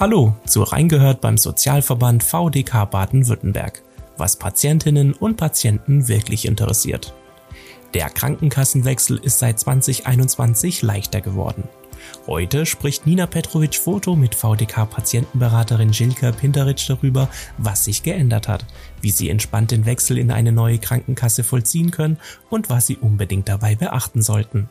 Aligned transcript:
Hallo 0.00 0.36
zu 0.46 0.62
Reingehört 0.62 1.20
beim 1.20 1.36
Sozialverband 1.36 2.22
VDK 2.22 2.88
Baden-Württemberg, 2.88 3.82
was 4.16 4.36
Patientinnen 4.36 5.12
und 5.12 5.36
Patienten 5.36 6.06
wirklich 6.06 6.46
interessiert. 6.46 7.14
Der 7.94 8.08
Krankenkassenwechsel 8.08 9.18
ist 9.18 9.40
seit 9.40 9.58
2021 9.58 10.82
leichter 10.82 11.20
geworden. 11.20 11.64
Heute 12.28 12.64
spricht 12.64 13.08
Nina 13.08 13.26
Petrovic-Foto 13.26 14.14
mit 14.14 14.36
VDK-Patientenberaterin 14.36 15.90
Jilka 15.90 16.30
Pinteric 16.30 16.86
darüber, 16.86 17.28
was 17.56 17.84
sich 17.84 18.04
geändert 18.04 18.46
hat, 18.46 18.66
wie 19.00 19.10
sie 19.10 19.28
entspannt 19.28 19.72
den 19.72 19.84
Wechsel 19.84 20.16
in 20.16 20.30
eine 20.30 20.52
neue 20.52 20.78
Krankenkasse 20.78 21.42
vollziehen 21.42 21.90
können 21.90 22.18
und 22.50 22.70
was 22.70 22.86
sie 22.86 22.98
unbedingt 22.98 23.48
dabei 23.48 23.74
beachten 23.74 24.22
sollten. 24.22 24.70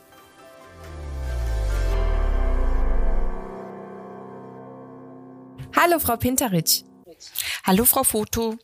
Hallo, 5.80 6.00
Frau 6.00 6.18
Pinteritsch. 6.18 6.82
Hallo, 7.64 7.86
Frau 7.86 8.04
Foto. 8.04 8.56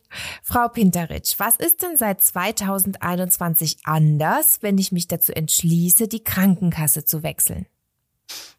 Frau 0.42 0.68
Pinteritsch, 0.68 1.36
was 1.38 1.58
ist 1.58 1.84
denn 1.84 1.96
seit 1.96 2.22
2021 2.22 3.78
anders, 3.84 4.58
wenn 4.62 4.80
ich 4.80 4.92
mich 4.92 5.08
dazu 5.08 5.32
entschließe, 5.32 6.08
die 6.08 6.24
Krankenkasse 6.24 7.06
zu 7.06 7.22
wechseln? 7.22 7.68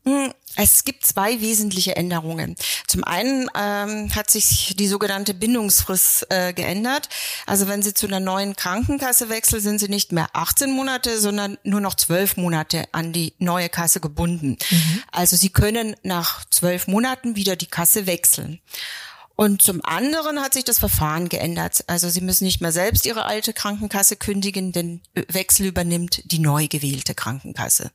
Hm, 0.07 0.33
es 0.57 0.85
gibt 0.85 1.07
zwei 1.07 1.41
wesentliche 1.41 1.97
Änderungen. 1.97 2.57
Zum 2.87 3.05
einen 3.05 3.49
ähm, 3.57 4.15
hat 4.15 4.31
sich 4.31 4.75
die 4.79 4.87
sogenannte 4.87 5.33
Bindungsfrist 5.33 6.27
äh, 6.31 6.53
geändert. 6.53 7.09
Also 7.47 7.69
wenn 7.69 7.83
Sie 7.83 7.95
zu 7.95 8.07
einer 8.07 8.21
neuen 8.21 8.55
Krankenkasse 8.55 9.31
wechseln, 9.31 9.63
sind 9.63 9.79
Sie 9.79 9.89
nicht 9.89 10.13
mehr 10.13 10.29
18 10.35 10.71
Monate, 10.71 11.19
sondern 11.19 11.59
nur 11.65 11.81
noch 11.81 11.95
12 11.95 12.37
Monate 12.37 12.85
an 12.93 13.13
die 13.13 13.35
neue 13.39 13.71
Kasse 13.71 14.01
gebunden. 14.01 14.59
Mhm. 14.71 15.03
Also 15.11 15.37
Sie 15.37 15.49
können 15.49 15.97
nach 16.03 16.45
zwölf 16.51 16.87
Monaten 16.87 17.35
wieder 17.35 17.57
die 17.57 17.67
Kasse 17.67 18.07
wechseln. 18.07 18.61
Und 19.37 19.63
zum 19.63 19.85
anderen 19.85 20.41
hat 20.41 20.55
sich 20.55 20.65
das 20.65 20.79
Verfahren 20.79 21.29
geändert. 21.29 21.83
Also 21.89 22.09
Sie 22.11 22.21
müssen 22.21 22.45
nicht 22.45 22.61
mehr 22.61 22.73
selbst 22.73 23.07
Ihre 23.07 23.25
alte 23.25 23.53
Krankenkasse 23.53 24.17
kündigen, 24.17 24.71
den 24.71 25.01
Wechsel 25.29 25.67
übernimmt 25.67 26.23
die 26.31 26.39
neu 26.39 26.69
gewählte 26.69 27.15
Krankenkasse. 27.15 27.91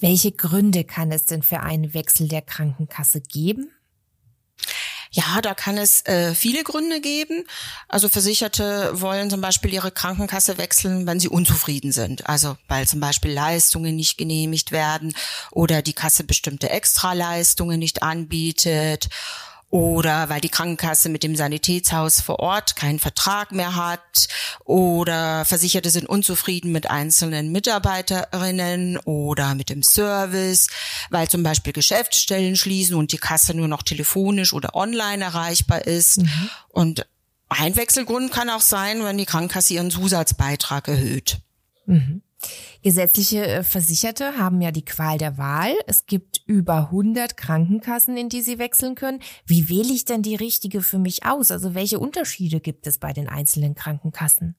Welche 0.00 0.32
Gründe 0.32 0.84
kann 0.84 1.10
es 1.10 1.26
denn 1.26 1.42
für 1.42 1.60
einen 1.60 1.92
Wechsel 1.94 2.28
der 2.28 2.42
Krankenkasse 2.42 3.20
geben? 3.20 3.70
Ja, 5.10 5.40
da 5.40 5.54
kann 5.54 5.78
es 5.78 6.04
äh, 6.06 6.34
viele 6.34 6.62
Gründe 6.62 7.00
geben. 7.00 7.44
Also 7.88 8.08
Versicherte 8.08 8.90
wollen 9.00 9.30
zum 9.30 9.40
Beispiel 9.40 9.72
ihre 9.72 9.90
Krankenkasse 9.90 10.58
wechseln, 10.58 11.06
wenn 11.06 11.18
sie 11.18 11.28
unzufrieden 11.28 11.92
sind. 11.92 12.28
Also 12.28 12.56
weil 12.68 12.86
zum 12.86 13.00
Beispiel 13.00 13.32
Leistungen 13.32 13.96
nicht 13.96 14.18
genehmigt 14.18 14.70
werden 14.70 15.14
oder 15.50 15.80
die 15.80 15.94
Kasse 15.94 16.24
bestimmte 16.24 16.68
Extraleistungen 16.70 17.78
nicht 17.78 18.02
anbietet 18.02 19.08
oder 19.70 20.28
weil 20.30 20.40
die 20.40 20.48
Krankenkasse 20.48 21.08
mit 21.08 21.22
dem 21.22 21.36
Sanitätshaus 21.36 22.20
vor 22.20 22.38
Ort 22.40 22.76
keinen 22.76 22.98
Vertrag 22.98 23.52
mehr 23.52 23.76
hat 23.76 24.28
oder 24.64 25.44
Versicherte 25.44 25.90
sind 25.90 26.08
unzufrieden 26.08 26.72
mit 26.72 26.90
einzelnen 26.90 27.52
Mitarbeiterinnen 27.52 28.96
oder 28.98 29.54
mit 29.54 29.68
dem 29.68 29.82
Service, 29.82 30.68
weil 31.10 31.28
zum 31.28 31.42
Beispiel 31.42 31.74
Geschäftsstellen 31.74 32.56
schließen 32.56 32.96
und 32.96 33.12
die 33.12 33.18
Kasse 33.18 33.54
nur 33.54 33.68
noch 33.68 33.82
telefonisch 33.82 34.54
oder 34.54 34.74
online 34.74 35.22
erreichbar 35.22 35.86
ist. 35.86 36.18
Mhm. 36.18 36.50
Und 36.68 37.06
ein 37.50 37.76
Wechselgrund 37.76 38.32
kann 38.32 38.50
auch 38.50 38.60
sein, 38.60 39.04
wenn 39.04 39.18
die 39.18 39.26
Krankenkasse 39.26 39.74
ihren 39.74 39.90
Zusatzbeitrag 39.90 40.88
erhöht. 40.88 41.38
Mhm. 41.86 42.22
Gesetzliche 42.82 43.44
äh, 43.46 43.64
Versicherte 43.64 44.38
haben 44.38 44.60
ja 44.60 44.70
die 44.70 44.84
Qual 44.84 45.18
der 45.18 45.36
Wahl. 45.38 45.74
Es 45.86 46.06
gibt 46.06 46.37
über 46.48 46.88
100 46.90 47.36
Krankenkassen, 47.36 48.16
in 48.16 48.28
die 48.28 48.40
sie 48.40 48.58
wechseln 48.58 48.94
können. 48.94 49.20
Wie 49.46 49.68
wähle 49.68 49.92
ich 49.92 50.04
denn 50.06 50.22
die 50.22 50.34
richtige 50.34 50.82
für 50.82 50.98
mich 50.98 51.26
aus? 51.26 51.50
Also 51.50 51.74
welche 51.74 51.98
Unterschiede 52.00 52.58
gibt 52.58 52.86
es 52.86 52.98
bei 52.98 53.12
den 53.12 53.28
einzelnen 53.28 53.74
Krankenkassen? 53.74 54.56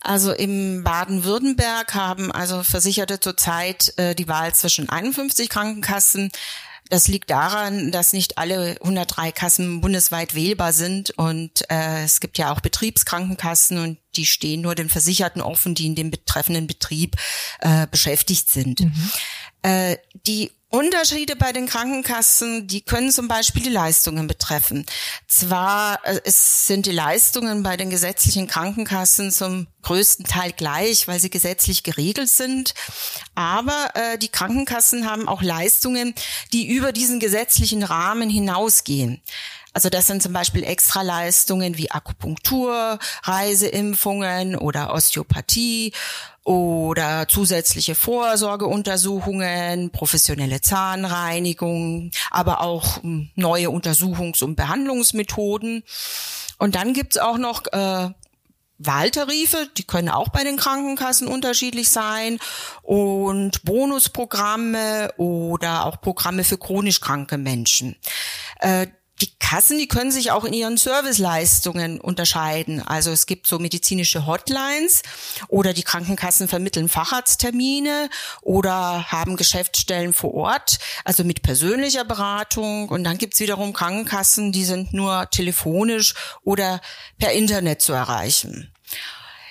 Also 0.00 0.32
im 0.32 0.82
Baden-Württemberg 0.82 1.94
haben 1.94 2.32
also 2.32 2.62
Versicherte 2.62 3.20
zurzeit 3.20 3.92
äh, 3.98 4.14
die 4.14 4.28
Wahl 4.28 4.54
zwischen 4.54 4.88
51 4.88 5.48
Krankenkassen, 5.48 6.30
das 6.88 7.08
liegt 7.08 7.30
daran, 7.30 7.90
dass 7.90 8.12
nicht 8.12 8.38
alle 8.38 8.76
103 8.80 9.32
Kassen 9.32 9.80
bundesweit 9.80 10.34
wählbar 10.34 10.72
sind 10.72 11.10
und 11.10 11.68
äh, 11.68 12.04
es 12.04 12.20
gibt 12.20 12.38
ja 12.38 12.52
auch 12.52 12.60
Betriebskrankenkassen 12.60 13.78
und 13.78 13.98
die 14.14 14.26
stehen 14.26 14.60
nur 14.60 14.74
den 14.74 14.88
Versicherten 14.88 15.42
offen, 15.42 15.74
die 15.74 15.86
in 15.86 15.96
dem 15.96 16.10
betreffenden 16.10 16.66
Betrieb 16.66 17.16
äh, 17.60 17.86
beschäftigt 17.90 18.50
sind. 18.50 18.80
Mhm. 18.80 19.10
Äh, 19.62 19.96
die 20.26 20.50
Unterschiede 20.68 21.36
bei 21.36 21.52
den 21.52 21.66
Krankenkassen, 21.66 22.66
die 22.66 22.82
können 22.82 23.12
zum 23.12 23.28
Beispiel 23.28 23.62
die 23.62 23.70
Leistungen 23.70 24.26
betreffen. 24.26 24.84
Zwar 25.28 26.04
äh, 26.04 26.20
es 26.24 26.66
sind 26.66 26.86
die 26.86 26.92
Leistungen 26.92 27.62
bei 27.62 27.76
den 27.76 27.88
gesetzlichen 27.88 28.48
Krankenkassen 28.48 29.30
zum 29.30 29.68
größten 29.82 30.26
Teil 30.26 30.52
gleich, 30.52 31.06
weil 31.06 31.20
sie 31.20 31.30
gesetzlich 31.30 31.84
geregelt 31.84 32.28
sind, 32.28 32.74
aber 33.36 33.90
äh, 33.94 34.18
die 34.18 34.28
Krankenkassen 34.28 35.08
haben 35.08 35.28
auch 35.28 35.40
Leistungen, 35.40 36.14
die 36.52 36.66
über 36.66 36.92
diesen 36.92 37.20
gesetzlichen 37.20 37.84
Rahmen 37.84 38.28
hinausgehen. 38.28 39.22
Also 39.76 39.90
das 39.90 40.06
sind 40.06 40.22
zum 40.22 40.32
Beispiel 40.32 40.64
Extraleistungen 40.64 41.76
wie 41.76 41.90
Akupunktur, 41.90 42.98
Reiseimpfungen 43.24 44.56
oder 44.56 44.94
Osteopathie 44.94 45.92
oder 46.44 47.28
zusätzliche 47.28 47.94
Vorsorgeuntersuchungen, 47.94 49.90
professionelle 49.90 50.62
Zahnreinigung, 50.62 52.10
aber 52.30 52.62
auch 52.62 53.02
hm, 53.02 53.28
neue 53.34 53.68
Untersuchungs- 53.68 54.42
und 54.42 54.56
Behandlungsmethoden. 54.56 55.82
Und 56.56 56.74
dann 56.74 56.94
gibt's 56.94 57.18
auch 57.18 57.36
noch 57.36 57.66
äh, 57.70 58.08
Wahltarife, 58.78 59.68
die 59.76 59.84
können 59.84 60.08
auch 60.08 60.30
bei 60.30 60.42
den 60.42 60.56
Krankenkassen 60.56 61.28
unterschiedlich 61.28 61.90
sein 61.90 62.38
und 62.82 63.62
Bonusprogramme 63.64 65.12
oder 65.18 65.84
auch 65.84 66.00
Programme 66.00 66.44
für 66.44 66.56
chronisch 66.56 67.02
kranke 67.02 67.36
Menschen. 67.36 67.96
Äh, 68.60 68.86
die 69.20 69.30
Kassen, 69.38 69.78
die 69.78 69.88
können 69.88 70.10
sich 70.10 70.30
auch 70.30 70.44
in 70.44 70.52
ihren 70.52 70.76
Serviceleistungen 70.76 72.00
unterscheiden. 72.00 72.82
Also 72.82 73.10
es 73.10 73.26
gibt 73.26 73.46
so 73.46 73.58
medizinische 73.58 74.26
Hotlines 74.26 75.02
oder 75.48 75.72
die 75.72 75.82
Krankenkassen 75.82 76.48
vermitteln 76.48 76.88
Facharzttermine 76.88 78.10
oder 78.42 79.10
haben 79.10 79.36
Geschäftsstellen 79.36 80.12
vor 80.12 80.34
Ort, 80.34 80.78
also 81.04 81.24
mit 81.24 81.42
persönlicher 81.42 82.04
Beratung. 82.04 82.88
Und 82.88 83.04
dann 83.04 83.16
gibt's 83.16 83.40
wiederum 83.40 83.72
Krankenkassen, 83.72 84.52
die 84.52 84.64
sind 84.64 84.92
nur 84.92 85.30
telefonisch 85.30 86.14
oder 86.44 86.80
per 87.18 87.32
Internet 87.32 87.80
zu 87.80 87.94
erreichen. 87.94 88.70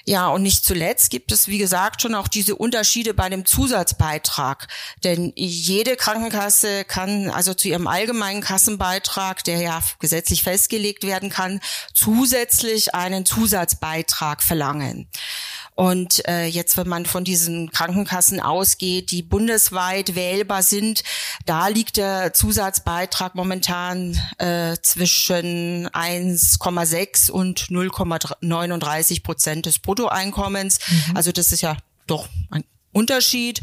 Ja, 0.07 0.27
und 0.27 0.43
nicht 0.43 0.63
zuletzt 0.63 1.09
gibt 1.09 1.31
es, 1.31 1.47
wie 1.47 1.57
gesagt, 1.57 2.03
schon 2.03 2.13
auch 2.13 2.27
diese 2.27 2.55
Unterschiede 2.55 3.15
bei 3.15 3.27
dem 3.27 3.43
Zusatzbeitrag. 3.43 4.67
Denn 5.03 5.33
jede 5.35 5.95
Krankenkasse 5.95 6.85
kann 6.85 7.31
also 7.31 7.55
zu 7.55 7.69
ihrem 7.69 7.87
allgemeinen 7.87 8.41
Kassenbeitrag, 8.41 9.43
der 9.43 9.61
ja 9.61 9.81
gesetzlich 9.99 10.43
festgelegt 10.43 11.03
werden 11.03 11.31
kann, 11.31 11.59
zusätzlich 11.93 12.93
einen 12.93 13.25
Zusatzbeitrag 13.25 14.43
verlangen. 14.43 15.09
Und 15.75 16.25
äh, 16.27 16.45
jetzt, 16.45 16.77
wenn 16.77 16.87
man 16.87 17.05
von 17.05 17.25
diesen 17.25 17.69
Krankenkassen 17.69 18.39
ausgeht, 18.39 19.11
die 19.11 19.21
bundesweit 19.21 20.15
wählbar 20.15 20.63
sind, 20.63 21.03
da 21.45 21.67
liegt 21.67 21.97
der 21.97 22.33
Zusatzbeitrag 22.33 23.35
momentan 23.35 24.17
äh, 24.37 24.77
zwischen 24.81 25.89
1,6 25.89 27.29
und 27.29 27.67
0,39 27.67 29.21
Prozent 29.23 29.65
des 29.65 29.79
Bruttoeinkommens. 29.79 30.79
Mhm. 30.87 31.17
Also 31.17 31.33
das 31.33 31.51
ist 31.51 31.61
ja 31.61 31.75
doch 32.07 32.29
ein 32.51 32.63
Unterschied. 32.95 33.59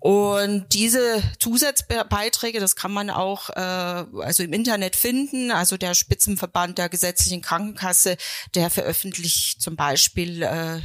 Und 0.00 0.66
diese 0.74 1.22
Zusatzbeiträge, 1.40 2.60
das 2.60 2.76
kann 2.76 2.92
man 2.92 3.08
auch 3.08 3.48
äh, 3.50 3.60
also 3.60 4.42
im 4.42 4.52
Internet 4.52 4.96
finden. 4.96 5.50
Also 5.50 5.78
der 5.78 5.94
Spitzenverband 5.94 6.76
der 6.76 6.90
gesetzlichen 6.90 7.40
Krankenkasse, 7.40 8.18
der 8.54 8.68
veröffentlicht 8.68 9.62
zum 9.62 9.76
Beispiel 9.76 10.42
äh, 10.42 10.80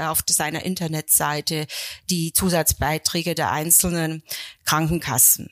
auf 0.00 0.24
seiner 0.26 0.64
Internetseite 0.64 1.66
die 2.08 2.32
Zusatzbeiträge 2.32 3.34
der 3.34 3.52
einzelnen 3.52 4.22
Krankenkassen. 4.64 5.50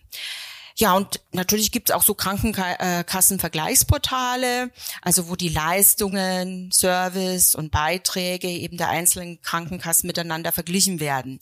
Ja, 0.77 0.95
und 0.95 1.21
natürlich 1.33 1.71
gibt's 1.71 1.91
auch 1.91 2.03
so 2.03 2.15
Krankenkassenvergleichsportale, 2.15 4.71
also 5.03 5.29
wo 5.29 5.37
die 5.37 5.51
Leistungen, 5.51 6.73
Service 6.73 7.55
und 7.55 7.71
Beiträge 7.71 8.49
eben 8.49 8.79
der 8.79 8.89
einzelnen 8.89 9.43
Krankenkassen 9.43 10.07
miteinander 10.07 10.51
verglichen 10.51 10.99
werden. 10.99 11.41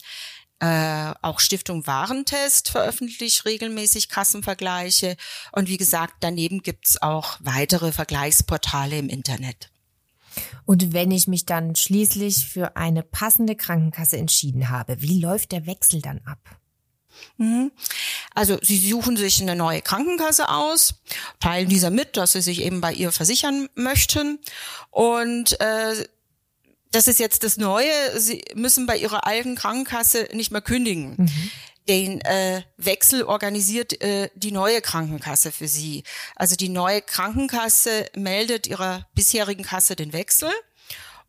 Äh, 0.61 1.15
auch 1.23 1.39
Stiftung 1.39 1.87
Warentest 1.87 2.69
veröffentlicht 2.69 3.45
regelmäßig 3.45 4.09
Kassenvergleiche. 4.09 5.17
Und 5.51 5.67
wie 5.69 5.77
gesagt, 5.77 6.17
daneben 6.19 6.61
gibt's 6.61 7.01
auch 7.01 7.37
weitere 7.39 7.91
Vergleichsportale 7.91 8.99
im 8.99 9.09
Internet. 9.09 9.71
Und 10.65 10.93
wenn 10.93 11.09
ich 11.09 11.27
mich 11.27 11.47
dann 11.47 11.75
schließlich 11.75 12.45
für 12.45 12.77
eine 12.77 13.01
passende 13.01 13.55
Krankenkasse 13.55 14.17
entschieden 14.17 14.69
habe, 14.69 15.01
wie 15.01 15.19
läuft 15.19 15.51
der 15.51 15.65
Wechsel 15.65 15.99
dann 15.99 16.21
ab? 16.25 16.37
Mhm. 17.37 17.71
Also 18.35 18.59
Sie 18.61 18.77
suchen 18.87 19.17
sich 19.17 19.41
eine 19.41 19.55
neue 19.55 19.81
Krankenkasse 19.81 20.47
aus, 20.47 21.01
teilen 21.39 21.69
dieser 21.69 21.89
mit, 21.89 22.17
dass 22.17 22.33
Sie 22.33 22.41
sich 22.41 22.61
eben 22.61 22.81
bei 22.81 22.93
ihr 22.93 23.11
versichern 23.11 23.67
möchten 23.73 24.37
und 24.91 25.59
äh, 25.59 26.05
das 26.91 27.07
ist 27.07 27.19
jetzt 27.19 27.43
das 27.43 27.57
Neue. 27.57 28.19
Sie 28.19 28.43
müssen 28.53 28.85
bei 28.85 28.97
Ihrer 28.97 29.25
alten 29.25 29.55
Krankenkasse 29.55 30.29
nicht 30.33 30.51
mehr 30.51 30.61
kündigen. 30.61 31.15
Mhm. 31.17 31.51
Den 31.87 32.21
äh, 32.21 32.61
Wechsel 32.77 33.23
organisiert 33.23 34.01
äh, 34.01 34.29
die 34.35 34.51
neue 34.51 34.81
Krankenkasse 34.81 35.51
für 35.51 35.67
Sie. 35.67 36.03
Also 36.35 36.55
die 36.55 36.69
neue 36.69 37.01
Krankenkasse 37.01 38.05
meldet 38.15 38.67
Ihrer 38.67 39.07
bisherigen 39.15 39.63
Kasse 39.63 39.95
den 39.95 40.13
Wechsel 40.13 40.51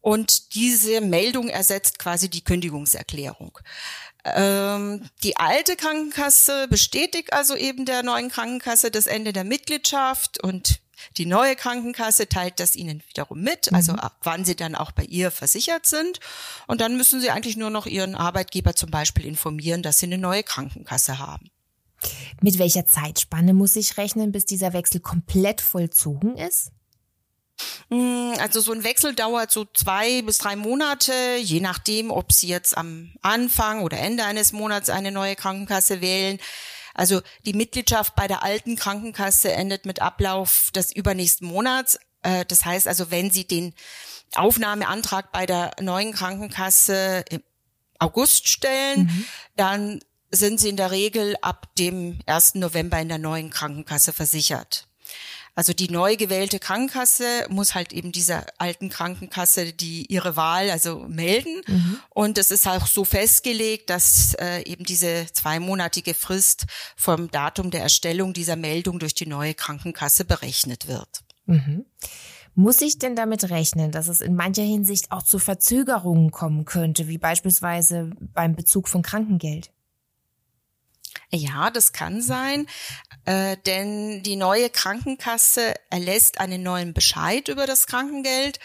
und 0.02 0.54
diese 0.54 1.00
Meldung 1.00 1.48
ersetzt 1.48 1.98
quasi 1.98 2.28
die 2.28 2.44
Kündigungserklärung. 2.44 3.58
Ähm, 4.24 5.08
die 5.22 5.36
alte 5.36 5.76
Krankenkasse 5.76 6.68
bestätigt 6.68 7.32
also 7.32 7.56
eben 7.56 7.86
der 7.86 8.02
neuen 8.02 8.30
Krankenkasse 8.30 8.90
das 8.90 9.06
Ende 9.06 9.32
der 9.32 9.44
Mitgliedschaft 9.44 10.42
und 10.42 10.80
die 11.16 11.26
neue 11.26 11.56
Krankenkasse 11.56 12.28
teilt 12.28 12.60
das 12.60 12.76
ihnen 12.76 13.02
wiederum 13.08 13.40
mit, 13.40 13.72
also 13.72 13.92
mhm. 13.92 13.98
ab 13.98 14.16
wann 14.22 14.44
sie 14.44 14.56
dann 14.56 14.74
auch 14.74 14.92
bei 14.92 15.04
ihr 15.04 15.30
versichert 15.30 15.86
sind. 15.86 16.20
Und 16.66 16.80
dann 16.80 16.96
müssen 16.96 17.20
sie 17.20 17.30
eigentlich 17.30 17.56
nur 17.56 17.70
noch 17.70 17.86
ihren 17.86 18.14
Arbeitgeber 18.14 18.74
zum 18.74 18.90
Beispiel 18.90 19.24
informieren, 19.26 19.82
dass 19.82 19.98
sie 19.98 20.06
eine 20.06 20.18
neue 20.18 20.42
Krankenkasse 20.42 21.18
haben. 21.18 21.50
Mit 22.40 22.58
welcher 22.58 22.86
Zeitspanne 22.86 23.54
muss 23.54 23.76
ich 23.76 23.96
rechnen, 23.96 24.32
bis 24.32 24.44
dieser 24.44 24.72
Wechsel 24.72 25.00
komplett 25.00 25.60
vollzogen 25.60 26.36
ist? 26.36 26.72
Hm, 27.90 28.34
also 28.40 28.60
so 28.60 28.72
ein 28.72 28.84
Wechsel 28.84 29.14
dauert 29.14 29.50
so 29.50 29.64
zwei 29.64 30.22
bis 30.22 30.38
drei 30.38 30.56
Monate, 30.56 31.12
je 31.40 31.60
nachdem, 31.60 32.10
ob 32.10 32.32
Sie 32.32 32.48
jetzt 32.48 32.76
am 32.76 33.12
Anfang 33.22 33.82
oder 33.82 33.98
Ende 33.98 34.24
eines 34.24 34.52
Monats 34.52 34.90
eine 34.90 35.12
neue 35.12 35.36
Krankenkasse 35.36 36.00
wählen. 36.00 36.38
Also 36.94 37.20
die 37.44 37.52
Mitgliedschaft 37.52 38.14
bei 38.14 38.28
der 38.28 38.42
alten 38.42 38.76
Krankenkasse 38.76 39.52
endet 39.52 39.86
mit 39.86 40.00
Ablauf 40.00 40.70
des 40.74 40.94
übernächsten 40.94 41.48
Monats. 41.48 41.98
Äh, 42.22 42.44
das 42.46 42.64
heißt 42.64 42.88
also, 42.88 43.10
wenn 43.10 43.30
Sie 43.30 43.46
den 43.46 43.74
Aufnahmeantrag 44.34 45.32
bei 45.32 45.46
der 45.46 45.72
neuen 45.80 46.12
Krankenkasse 46.12 47.24
im 47.28 47.42
August 47.98 48.48
stellen, 48.48 49.04
mhm. 49.04 49.24
dann 49.56 50.00
sind 50.30 50.58
Sie 50.58 50.70
in 50.70 50.76
der 50.76 50.90
Regel 50.90 51.36
ab 51.42 51.74
dem 51.76 52.18
1. 52.26 52.56
November 52.56 52.98
in 52.98 53.08
der 53.08 53.18
neuen 53.18 53.50
Krankenkasse 53.50 54.12
versichert. 54.12 54.88
Also 55.54 55.74
die 55.74 55.90
neu 55.90 56.16
gewählte 56.16 56.58
Krankenkasse 56.58 57.46
muss 57.50 57.74
halt 57.74 57.92
eben 57.92 58.10
dieser 58.10 58.46
alten 58.56 58.88
Krankenkasse 58.88 59.72
die 59.72 60.06
ihre 60.06 60.34
Wahl 60.34 60.70
also 60.70 61.00
melden. 61.08 61.60
Mhm. 61.66 61.98
Und 62.08 62.38
es 62.38 62.50
ist 62.50 62.66
auch 62.66 62.86
so 62.86 63.04
festgelegt, 63.04 63.90
dass 63.90 64.34
äh, 64.34 64.62
eben 64.62 64.84
diese 64.84 65.26
zweimonatige 65.32 66.14
Frist 66.14 66.64
vom 66.96 67.30
Datum 67.30 67.70
der 67.70 67.82
Erstellung 67.82 68.32
dieser 68.32 68.56
Meldung 68.56 68.98
durch 68.98 69.14
die 69.14 69.26
neue 69.26 69.52
Krankenkasse 69.52 70.24
berechnet 70.24 70.88
wird. 70.88 71.20
Mhm. 71.44 71.84
Muss 72.54 72.80
ich 72.80 72.98
denn 72.98 73.16
damit 73.16 73.50
rechnen, 73.50 73.92
dass 73.92 74.08
es 74.08 74.20
in 74.20 74.34
mancher 74.34 74.62
Hinsicht 74.62 75.10
auch 75.10 75.22
zu 75.22 75.38
Verzögerungen 75.38 76.30
kommen 76.30 76.64
könnte, 76.64 77.08
wie 77.08 77.18
beispielsweise 77.18 78.10
beim 78.20 78.54
Bezug 78.54 78.88
von 78.88 79.02
Krankengeld? 79.02 79.70
Ja, 81.34 81.70
das 81.70 81.92
kann 81.92 82.20
sein, 82.20 82.66
äh, 83.24 83.56
denn 83.64 84.22
die 84.22 84.36
neue 84.36 84.68
Krankenkasse 84.68 85.74
erlässt 85.88 86.40
einen 86.40 86.62
neuen 86.62 86.92
Bescheid 86.92 87.48
über 87.48 87.66
das 87.66 87.86
Krankengeld. 87.86 88.60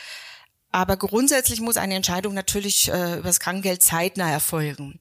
Aber 0.71 0.97
grundsätzlich 0.97 1.61
muss 1.61 1.77
eine 1.77 1.95
Entscheidung 1.95 2.33
natürlich 2.33 2.89
äh, 2.89 3.13
über 3.19 3.29
das 3.29 3.39
Krankengeld 3.39 3.81
zeitnah 3.81 4.29
erfolgen. 4.29 4.99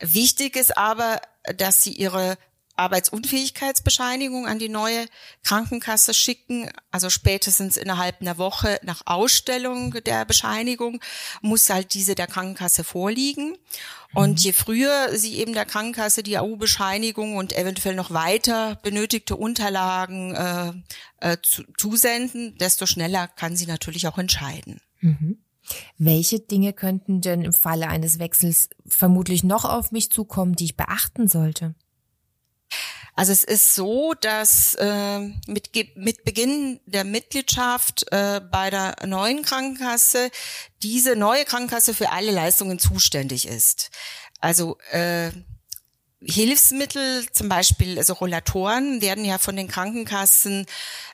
Wichtig 0.00 0.56
ist 0.56 0.76
aber, 0.78 1.20
dass 1.56 1.82
Sie 1.82 1.92
Ihre 1.92 2.38
Arbeitsunfähigkeitsbescheinigung 2.76 4.46
an 4.46 4.58
die 4.58 4.68
neue 4.68 5.06
Krankenkasse 5.44 6.14
schicken. 6.14 6.70
Also 6.90 7.10
spätestens 7.10 7.76
innerhalb 7.76 8.20
einer 8.20 8.38
Woche 8.38 8.78
nach 8.82 9.02
Ausstellung 9.06 9.92
der 10.04 10.24
Bescheinigung 10.24 11.00
muss 11.40 11.70
halt 11.70 11.94
diese 11.94 12.14
der 12.14 12.26
Krankenkasse 12.26 12.84
vorliegen. 12.84 13.56
Und 14.14 14.30
mhm. 14.30 14.36
je 14.36 14.52
früher 14.52 15.16
Sie 15.16 15.36
eben 15.38 15.52
der 15.52 15.66
Krankenkasse 15.66 16.22
die 16.22 16.38
AU-Bescheinigung 16.38 17.36
und 17.36 17.56
eventuell 17.56 17.94
noch 17.94 18.12
weiter 18.12 18.76
benötigte 18.82 19.36
Unterlagen 19.36 20.34
äh, 20.34 20.72
äh, 21.20 21.36
zu, 21.42 21.64
zusenden, 21.76 22.56
desto 22.58 22.86
schneller 22.86 23.28
kann 23.28 23.56
sie 23.56 23.66
natürlich 23.66 24.06
auch 24.06 24.18
entscheiden. 24.18 24.80
Mhm. 25.00 25.38
Welche 25.98 26.40
Dinge 26.40 26.72
könnten 26.72 27.20
denn 27.20 27.42
im 27.42 27.52
Falle 27.52 27.88
eines 27.88 28.18
Wechsels 28.18 28.68
vermutlich 28.86 29.42
noch 29.42 29.64
auf 29.64 29.92
mich 29.92 30.10
zukommen, 30.10 30.54
die 30.54 30.66
ich 30.66 30.76
beachten 30.76 31.28
sollte? 31.28 31.74
Also 33.16 33.32
es 33.32 33.44
ist 33.44 33.74
so, 33.74 34.12
dass 34.12 34.74
äh, 34.74 35.20
mit, 35.46 35.70
mit 35.96 36.24
Beginn 36.24 36.80
der 36.84 37.04
Mitgliedschaft 37.04 38.04
äh, 38.12 38.42
bei 38.52 38.68
der 38.68 38.94
neuen 39.06 39.42
Krankenkasse 39.42 40.30
diese 40.82 41.16
neue 41.16 41.46
Krankenkasse 41.46 41.94
für 41.94 42.12
alle 42.12 42.30
Leistungen 42.30 42.78
zuständig 42.78 43.48
ist. 43.48 43.90
Also 44.40 44.76
äh, 44.90 45.30
Hilfsmittel, 46.22 47.26
zum 47.32 47.48
Beispiel 47.48 47.98
also 47.98 48.12
Rollatoren, 48.12 49.00
werden 49.00 49.24
ja 49.24 49.38
von 49.38 49.56
den 49.56 49.68
Krankenkassen 49.68 50.66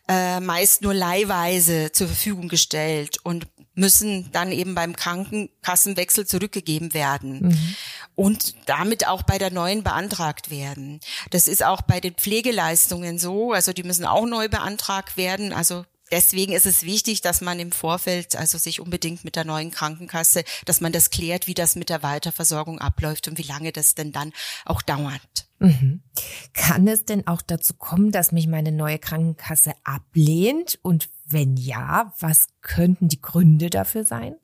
äh, 0.09 0.41
meist 0.41 0.83
nur 0.83 0.95
leihweise 0.95 1.93
zur 1.93 2.09
Verfügung 2.09 2.49
gestellt 2.49 3.19
und 3.23 3.47
müssen 3.75 4.31
dann 4.33 4.53
eben 4.53 4.75
beim 4.75 4.97
Krankenkassenwechsel 4.97 6.27
zurückgegeben 6.27 6.95
werden 6.95 7.49
mhm. 7.49 7.77
Und 8.15 8.55
damit 8.67 9.07
auch 9.07 9.23
bei 9.23 9.39
der 9.39 9.51
neuen 9.51 9.83
beantragt 9.83 10.51
werden. 10.51 11.01
Das 11.31 11.49
ist 11.49 11.65
auch 11.65 11.83
bei 11.83 12.01
den 12.01 12.15
Pflegeleistungen 12.15 13.19
so, 13.19 13.53
also 13.53 13.73
die 13.73 13.83
müssen 13.83 14.05
auch 14.05 14.27
neu 14.27 14.49
beantragt 14.49 15.17
werden. 15.17 15.53
Also 15.53 15.85
deswegen 16.11 16.53
ist 16.53 16.67
es 16.67 16.83
wichtig, 16.85 17.23
dass 17.23 17.41
man 17.41 17.59
im 17.59 17.73
Vorfeld 17.73 18.37
also 18.37 18.59
sich 18.59 18.81
unbedingt 18.81 19.25
mit 19.25 19.35
der 19.35 19.45
neuen 19.45 19.71
Krankenkasse, 19.71 20.45
dass 20.67 20.81
man 20.81 20.93
das 20.93 21.11
klärt, 21.11 21.47
wie 21.47 21.55
das 21.55 21.75
mit 21.75 21.89
der 21.89 22.03
Weiterversorgung 22.03 22.79
abläuft 22.79 23.29
und 23.29 23.39
wie 23.39 23.43
lange 23.43 23.73
das 23.73 23.95
denn 23.95 24.13
dann 24.13 24.33
auch 24.65 24.83
dauert. 24.83 25.49
Mhm. 25.59 26.03
Kann 26.55 26.87
es 26.89 27.05
denn 27.05 27.27
auch 27.27 27.41
dazu 27.41 27.75
kommen, 27.75 28.13
dass 28.13 28.33
mich 28.33 28.47
meine 28.47 28.73
neue 28.73 28.99
Krankenkasse 28.99 29.73
ablehnt? 29.85 30.79
Und 30.83 31.09
wenn 31.25 31.57
ja, 31.57 32.13
was 32.19 32.49
könnten 32.61 33.09
die 33.09 33.23
Gründe 33.23 33.71
dafür 33.71 34.05
sein? 34.05 34.37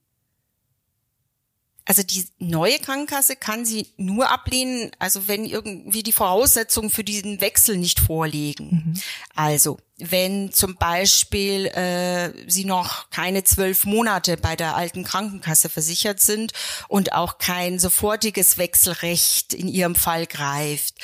Also 1.88 2.02
die 2.02 2.28
neue 2.38 2.78
Krankenkasse 2.78 3.34
kann 3.34 3.64
sie 3.64 3.94
nur 3.96 4.30
ablehnen, 4.30 4.90
also 4.98 5.26
wenn 5.26 5.46
irgendwie 5.46 6.02
die 6.02 6.12
Voraussetzungen 6.12 6.90
für 6.90 7.02
diesen 7.02 7.40
Wechsel 7.40 7.78
nicht 7.78 7.98
vorliegen. 7.98 8.68
Mhm. 8.70 9.02
Also 9.34 9.78
wenn 9.96 10.52
zum 10.52 10.76
Beispiel 10.76 11.64
äh, 11.68 12.30
sie 12.46 12.66
noch 12.66 13.08
keine 13.08 13.42
zwölf 13.42 13.86
Monate 13.86 14.36
bei 14.36 14.54
der 14.54 14.76
alten 14.76 15.02
Krankenkasse 15.02 15.70
versichert 15.70 16.20
sind 16.20 16.52
und 16.88 17.14
auch 17.14 17.38
kein 17.38 17.78
sofortiges 17.78 18.58
Wechselrecht 18.58 19.54
in 19.54 19.66
ihrem 19.66 19.94
Fall 19.94 20.26
greift 20.26 20.96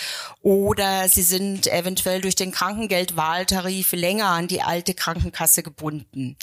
oder 0.43 1.09
sie 1.09 1.23
sind 1.23 1.67
eventuell 1.67 2.21
durch 2.21 2.37
den 2.37 2.53
Krankengeldwahltarif 2.53 3.93
länger 3.93 4.27
an 4.27 4.49
die 4.49 4.61
alte 4.61 4.93
Krankenkasse 4.93 5.63
gebunden. 5.63 6.37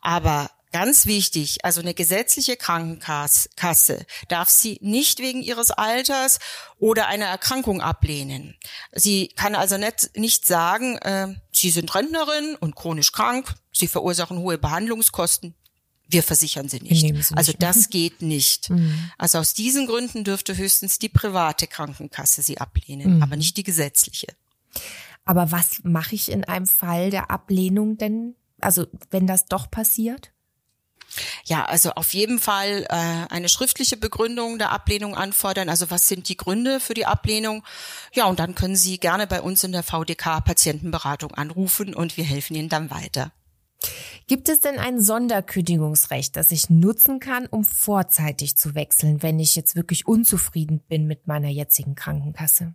Aber 0.00 0.50
Ganz 0.72 1.04
wichtig, 1.06 1.64
also 1.64 1.80
eine 1.80 1.92
gesetzliche 1.92 2.56
Krankenkasse 2.56 4.06
darf 4.28 4.48
sie 4.48 4.78
nicht 4.80 5.18
wegen 5.18 5.42
ihres 5.42 5.70
Alters 5.70 6.38
oder 6.78 7.08
einer 7.08 7.26
Erkrankung 7.26 7.82
ablehnen. 7.82 8.56
Sie 8.92 9.28
kann 9.28 9.54
also 9.54 9.76
nicht, 9.76 10.16
nicht 10.16 10.46
sagen, 10.46 10.96
äh, 10.98 11.34
Sie 11.52 11.70
sind 11.70 11.94
Rentnerin 11.94 12.56
und 12.56 12.74
chronisch 12.74 13.12
krank, 13.12 13.54
Sie 13.70 13.86
verursachen 13.86 14.38
hohe 14.38 14.56
Behandlungskosten, 14.58 15.54
wir 16.12 16.22
versichern 16.22 16.68
sie 16.68 16.80
nicht. 16.80 17.00
Sie 17.00 17.12
nicht. 17.12 17.36
Also 17.36 17.52
das 17.58 17.88
geht 17.88 18.22
nicht. 18.22 18.70
Mhm. 18.70 19.10
Also 19.18 19.38
aus 19.38 19.54
diesen 19.54 19.86
Gründen 19.86 20.24
dürfte 20.24 20.56
höchstens 20.56 20.98
die 20.98 21.08
private 21.08 21.66
Krankenkasse 21.66 22.42
sie 22.42 22.58
ablehnen, 22.58 23.16
mhm. 23.16 23.22
aber 23.22 23.36
nicht 23.36 23.56
die 23.56 23.62
gesetzliche. 23.62 24.28
Aber 25.24 25.52
was 25.52 25.80
mache 25.84 26.14
ich 26.14 26.30
in 26.30 26.44
einem 26.44 26.66
Fall 26.66 27.10
der 27.10 27.30
Ablehnung 27.30 27.96
denn? 27.96 28.34
Also 28.60 28.86
wenn 29.10 29.26
das 29.26 29.46
doch 29.46 29.70
passiert? 29.70 30.31
Ja, 31.44 31.64
also 31.64 31.90
auf 31.92 32.14
jeden 32.14 32.38
Fall 32.38 32.86
äh, 32.88 33.32
eine 33.32 33.48
schriftliche 33.48 33.96
Begründung 33.96 34.58
der 34.58 34.70
Ablehnung 34.70 35.14
anfordern. 35.14 35.68
Also 35.68 35.90
was 35.90 36.08
sind 36.08 36.28
die 36.28 36.36
Gründe 36.36 36.80
für 36.80 36.94
die 36.94 37.06
Ablehnung? 37.06 37.64
Ja, 38.12 38.26
und 38.26 38.38
dann 38.38 38.54
können 38.54 38.76
Sie 38.76 38.98
gerne 38.98 39.26
bei 39.26 39.40
uns 39.40 39.64
in 39.64 39.72
der 39.72 39.82
VDK 39.82 40.40
Patientenberatung 40.40 41.32
anrufen 41.32 41.94
und 41.94 42.16
wir 42.16 42.24
helfen 42.24 42.56
Ihnen 42.56 42.68
dann 42.68 42.90
weiter. 42.90 43.32
Gibt 44.28 44.48
es 44.48 44.60
denn 44.60 44.78
ein 44.78 45.00
Sonderkündigungsrecht, 45.00 46.36
das 46.36 46.52
ich 46.52 46.70
nutzen 46.70 47.18
kann, 47.20 47.46
um 47.46 47.64
vorzeitig 47.64 48.56
zu 48.56 48.74
wechseln, 48.74 49.22
wenn 49.22 49.40
ich 49.40 49.56
jetzt 49.56 49.74
wirklich 49.74 50.06
unzufrieden 50.06 50.80
bin 50.88 51.06
mit 51.06 51.26
meiner 51.26 51.48
jetzigen 51.48 51.94
Krankenkasse? 51.94 52.74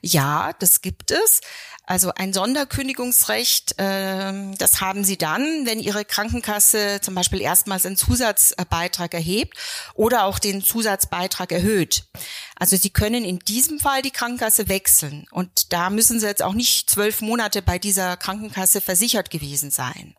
Ja, 0.00 0.52
das 0.58 0.80
gibt 0.80 1.10
es. 1.10 1.40
Also 1.84 2.12
ein 2.14 2.32
Sonderkündigungsrecht, 2.32 3.78
äh, 3.78 4.54
das 4.56 4.80
haben 4.80 5.04
Sie 5.04 5.18
dann, 5.18 5.66
wenn 5.66 5.80
Ihre 5.80 6.04
Krankenkasse 6.04 7.00
zum 7.02 7.14
Beispiel 7.14 7.40
erstmals 7.40 7.84
einen 7.84 7.96
Zusatzbeitrag 7.96 9.12
erhebt 9.14 9.58
oder 9.94 10.24
auch 10.24 10.38
den 10.38 10.62
Zusatzbeitrag 10.62 11.50
erhöht. 11.50 12.04
Also 12.56 12.76
Sie 12.76 12.90
können 12.90 13.24
in 13.24 13.40
diesem 13.40 13.80
Fall 13.80 14.02
die 14.02 14.12
Krankenkasse 14.12 14.68
wechseln 14.68 15.26
und 15.32 15.72
da 15.72 15.90
müssen 15.90 16.20
Sie 16.20 16.26
jetzt 16.26 16.42
auch 16.42 16.54
nicht 16.54 16.88
zwölf 16.88 17.20
Monate 17.20 17.62
bei 17.62 17.78
dieser 17.80 18.16
Krankenkasse 18.16 18.80
versichert 18.80 19.30
gewesen 19.30 19.72
sein. 19.72 20.14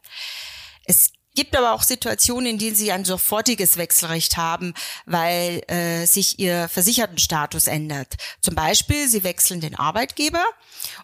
Es 0.85 1.11
gibt 1.33 1.55
aber 1.57 1.73
auch 1.73 1.83
Situationen, 1.83 2.51
in 2.51 2.57
denen 2.57 2.75
sie 2.75 2.91
ein 2.91 3.05
sofortiges 3.05 3.77
Wechselrecht 3.77 4.37
haben, 4.37 4.73
weil 5.05 5.63
äh, 5.67 6.05
sich 6.05 6.39
ihr 6.39 6.69
Versichertenstatus 6.69 7.67
ändert. 7.67 8.15
Zum 8.41 8.55
Beispiel, 8.55 9.07
sie 9.07 9.23
wechseln 9.23 9.61
den 9.61 9.75
Arbeitgeber 9.75 10.43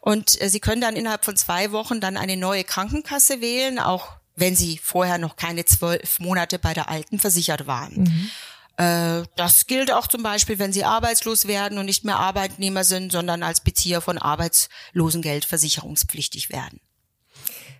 und 0.01 0.41
äh, 0.41 0.50
sie 0.50 0.59
können 0.59 0.81
dann 0.81 0.95
innerhalb 0.95 1.25
von 1.25 1.36
zwei 1.36 1.71
Wochen 1.71 2.00
dann 2.01 2.17
eine 2.17 2.38
neue 2.38 2.63
Krankenkasse 2.63 3.41
wählen, 3.41 3.79
auch 3.79 4.13
wenn 4.36 4.55
sie 4.55 4.79
vorher 4.81 5.17
noch 5.17 5.36
keine 5.36 5.65
zwölf 5.65 6.19
Monate 6.19 6.59
bei 6.59 6.74
der 6.74 6.89
alten 6.89 7.19
versichert 7.19 7.67
waren. 7.67 8.03
Mhm. 8.03 8.29
Äh, 8.77 9.24
das 9.36 9.67
gilt 9.67 9.91
auch 9.91 10.07
zum 10.07 10.24
Beispiel, 10.24 10.59
wenn 10.59 10.71
sie 10.71 10.86
arbeitslos 10.86 11.48
werden 11.48 11.77
und 11.77 11.86
nicht 11.86 12.05
mehr 12.05 12.17
Arbeitnehmer 12.17 12.83
sind, 12.83 13.12
sondern 13.12 13.43
als 13.43 13.62
Bezieher 13.62 14.00
von 14.00 14.17
Arbeitslosengeld 14.17 15.45
versicherungspflichtig 15.45 16.50
werden. 16.50 16.79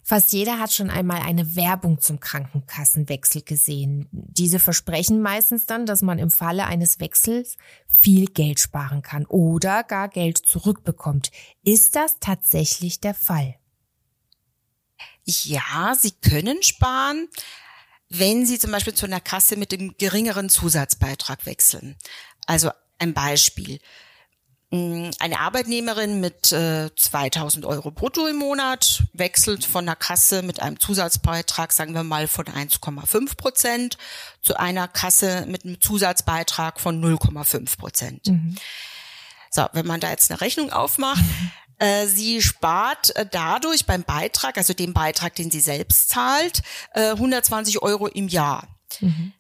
Fast 0.10 0.34
jeder 0.34 0.58
hat 0.58 0.74
schon 0.74 0.90
einmal 0.90 1.22
eine 1.22 1.56
Werbung 1.56 2.02
zum 2.02 2.20
Krankenkassenwechsel 2.20 3.44
gesehen. 3.44 4.08
Diese 4.12 4.58
versprechen 4.58 5.22
meistens 5.22 5.68
dann, 5.68 5.86
dass 5.86 6.02
man 6.02 6.18
im 6.18 6.32
Falle 6.32 6.66
eines 6.66 7.00
Wechsels 7.00 7.58
viel 7.86 8.26
Geld 8.26 8.60
sparen 8.60 9.04
kann 9.04 9.28
oder 9.28 9.84
gar 9.84 10.10
Geld 10.10 10.40
zurückbekommt. 10.40 11.30
Ist 11.64 11.96
das 11.96 12.18
tatsächlich 12.20 13.00
der 13.00 13.14
Fall? 13.14 13.60
Ja, 15.26 15.94
Sie 15.96 16.14
können 16.14 16.64
sparen, 16.64 17.28
wenn 18.10 18.48
Sie 18.48 18.58
zum 18.58 18.72
Beispiel 18.72 18.96
zu 18.96 19.06
einer 19.06 19.22
Kasse 19.22 19.58
mit 19.58 19.72
dem 19.72 19.96
geringeren 20.00 20.50
Zusatzbeitrag 20.50 21.46
wechseln. 21.46 21.96
Also 22.48 22.72
ein 22.98 23.14
Beispiel. 23.14 23.78
Mm, 24.72 25.10
eine 25.18 25.40
Arbeitnehmerin 25.40 26.20
mit 26.20 26.52
äh, 26.52 26.94
2000 26.96 27.66
Euro 27.66 27.90
brutto 27.90 28.28
im 28.28 28.36
Monat 28.36 29.04
wechselt 29.14 29.66
von 29.66 29.86
der 29.86 29.96
Kasse 29.96 30.44
mit 30.44 30.62
einem 30.62 30.80
Zusatzbeitrag, 30.80 31.72
sagen 31.72 31.96
wir 31.96 32.04
mal 32.04 32.28
von 32.28 32.46
1,5 32.46 33.36
Prozent, 33.36 33.98
zu 34.42 34.60
einer 34.60 34.88
Kasse 34.88 35.46
mit 35.48 35.66
einem 35.66 35.82
Zusatzbeitrag 35.82 36.80
von 36.80 37.04
0,5 37.04 37.78
Prozent. 37.80 38.28
Mhm. 38.28 38.56
So, 39.50 39.66
wenn 39.74 39.88
man 39.88 40.02
da 40.02 40.12
jetzt 40.12 40.30
eine 40.30 40.40
Rechnung 40.40 40.72
aufmacht, 40.72 41.24
äh, 41.80 42.06
sie 42.06 42.40
spart 42.40 43.16
äh, 43.16 43.26
dadurch 43.26 43.88
beim 43.88 44.04
Beitrag, 44.04 44.56
also 44.58 44.74
dem 44.76 44.94
Beitrag, 44.94 45.34
den 45.34 45.50
sie 45.50 45.62
selbst 45.62 46.10
zahlt, 46.10 46.62
äh, 46.94 47.10
120 47.10 47.82
Euro 47.82 48.06
im 48.06 48.28
Jahr. 48.28 48.68
Mhm 49.00 49.34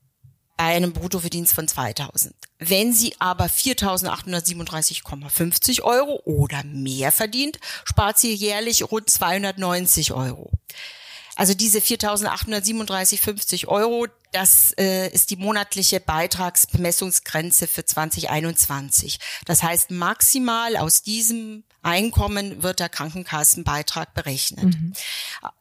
bei 0.60 0.75
einem 0.75 0.92
Bruttoverdienst 0.92 1.54
von 1.54 1.70
2000. 1.70 2.36
Wenn 2.58 2.94
sie 2.94 3.16
aber 3.18 3.46
4.837,50 3.46 5.84
Euro 5.84 6.22
oder 6.25 6.66
mehr 6.66 7.13
verdient, 7.13 7.60
spart 7.86 8.20
sie 8.20 8.34
jährlich 8.34 8.92
rund 8.92 9.10
290 9.10 10.12
Euro. 10.12 10.51
Also 11.38 11.54
diese 11.54 11.80
4.837,50 11.80 13.70
Euro, 13.70 14.08
das 14.34 14.74
äh, 14.78 15.08
ist 15.08 15.30
die 15.30 15.38
monatliche 15.38 16.01
Beitragsbemessungsgrenze 16.01 17.66
für 17.66 17.86
2021. 17.86 19.18
Das 19.46 19.63
heißt, 19.63 19.92
maximal 19.92 20.75
aus 20.75 21.04
diesem 21.04 21.63
Einkommen 21.84 22.63
wird 22.63 22.82
der 22.82 22.89
Krankenkassenbeitrag 22.89 24.13
berechnet. 24.13 24.66
Mhm. 24.66 24.92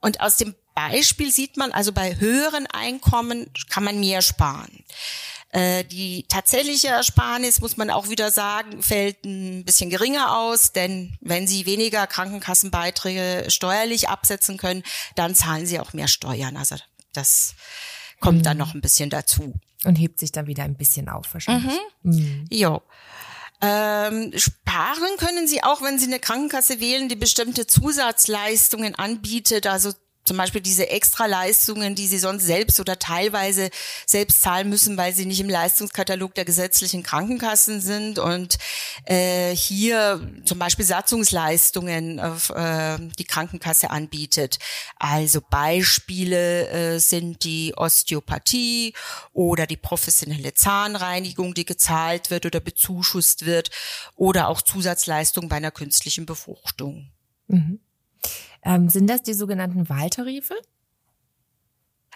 Und 0.01 0.21
aus 0.21 0.35
dem 0.35 0.57
Beispiel 0.79 1.33
sieht 1.33 1.57
man, 1.57 1.73
also 1.73 1.93
bei 1.93 2.21
höheren 2.21 2.69
Einkommen 2.69 3.51
kann 3.69 3.83
man 3.83 3.99
mehr 3.99 4.23
sparen. 4.23 4.85
Äh, 5.51 5.83
die 5.85 6.25
tatsächliche 6.29 6.89
Ersparnis, 6.89 7.61
muss 7.61 7.77
man 7.77 7.91
auch 7.91 8.11
wieder 8.11 8.31
sagen, 8.31 8.81
fällt 8.81 9.25
ein 9.25 9.65
bisschen 9.65 9.91
geringer 9.91 10.39
aus, 10.39 10.73
denn 10.73 11.19
wenn 11.21 11.49
Sie 11.49 11.67
weniger 11.67 12.07
Krankenkassenbeiträge 12.07 13.51
steuerlich 13.51 14.09
absetzen 14.09 14.57
können, 14.57 14.85
dann 15.17 15.35
zahlen 15.35 15.67
Sie 15.67 15.81
auch 15.81 15.95
mehr 15.95 16.07
Steuern. 16.07 16.57
Also 16.57 16.77
das 17.13 17.55
kommt 18.21 18.39
mhm. 18.39 18.43
dann 18.45 18.59
noch 18.59 18.75
ein 18.75 18.81
bisschen 18.81 19.11
dazu. 19.11 19.55
Und 19.85 19.97
hebt 19.97 20.21
sich 20.21 20.33
dann 20.33 20.47
wieder 20.47 20.63
ein 20.63 20.77
bisschen 20.77 21.09
auf 21.09 21.33
wahrscheinlich. 21.33 21.73
Mhm. 22.03 22.13
Mhm. 22.13 22.45
Jo. 22.51 22.83
Ähm, 23.61 24.33
sparen 24.37 25.17
können 25.19 25.49
Sie 25.49 25.65
auch, 25.65 25.83
wenn 25.83 25.99
Sie 25.99 26.07
eine 26.07 26.21
Krankenkasse 26.21 26.79
wählen, 26.79 27.09
die 27.09 27.17
bestimmte 27.17 27.67
Zusatzleistungen 27.67 28.95
anbietet, 28.95 29.67
also 29.67 29.93
zum 30.29 30.37
Beispiel 30.37 30.61
diese 30.61 30.91
Extraleistungen, 30.91 31.95
die 31.95 32.07
sie 32.07 32.19
sonst 32.19 32.45
selbst 32.45 32.79
oder 32.81 32.99
teilweise 32.99 33.71
selbst 34.07 34.43
zahlen 34.43 34.69
müssen, 34.69 34.99
weil 34.99 35.15
sie 35.15 35.25
nicht 35.25 35.41
im 35.41 35.49
Leistungskatalog 35.49 36.35
der 36.35 36.45
gesetzlichen 36.45 37.03
Krankenkassen 37.03 37.81
sind 37.81 38.19
und 38.19 38.59
äh, 39.07 39.57
hier 39.57 40.21
zum 40.45 40.59
Beispiel 40.59 40.85
Satzungsleistungen 40.85 42.21
auf, 42.21 42.51
äh, 42.51 42.99
die 43.19 43.25
Krankenkasse 43.25 43.91
anbietet. 43.91 44.59
Also 44.97 45.41
Beispiele 45.41 46.69
äh, 46.69 46.99
sind 47.01 47.43
die 47.45 47.73
Osteopathie 47.75 48.93
oder 49.33 49.67
die 49.67 49.79
professionelle 49.79 50.53
Zahnreinigung, 50.53 51.55
die 51.55 51.65
gezahlt 51.65 52.31
wird 52.31 52.45
oder 52.45 52.61
bezuschusst 52.61 53.47
wird 53.47 53.71
oder 54.15 54.49
auch 54.49 54.61
Zusatzleistungen 54.61 55.49
bei 55.49 55.57
einer 55.57 55.71
künstlichen 55.71 56.27
Befruchtung. 56.27 57.11
Mhm. 57.47 57.81
Ähm, 58.69 58.91
sind 58.91 59.07
das 59.07 59.23
die 59.23 59.33
sogenannten 59.33 59.89
Wahltarife? 59.89 60.55